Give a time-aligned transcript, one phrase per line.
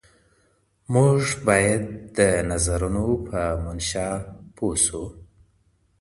[0.93, 1.83] موږ باید
[2.17, 2.19] د
[2.51, 4.09] نظرونو په منشأ
[4.55, 5.03] پوه شو.